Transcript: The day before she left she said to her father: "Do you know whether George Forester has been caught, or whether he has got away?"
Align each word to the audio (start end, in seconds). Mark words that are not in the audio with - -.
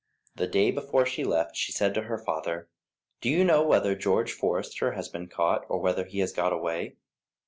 The 0.35 0.47
day 0.47 0.71
before 0.71 1.05
she 1.05 1.23
left 1.23 1.55
she 1.55 1.71
said 1.71 1.93
to 1.93 2.01
her 2.01 2.17
father: 2.17 2.67
"Do 3.21 3.29
you 3.29 3.43
know 3.43 3.61
whether 3.61 3.93
George 3.93 4.31
Forester 4.33 4.93
has 4.93 5.09
been 5.09 5.27
caught, 5.27 5.63
or 5.69 5.77
whether 5.79 6.05
he 6.05 6.17
has 6.21 6.33
got 6.33 6.51
away?" 6.51 6.95